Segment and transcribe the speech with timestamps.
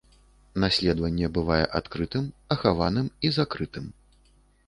[0.61, 3.85] Наследаванне бывае адкрытым, ахаваным і закрытым.